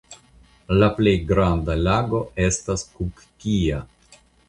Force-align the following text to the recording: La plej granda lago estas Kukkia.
La 0.77 0.87
plej 0.95 1.13
granda 1.33 1.77
lago 1.83 2.25
estas 2.49 2.89
Kukkia. 2.99 3.89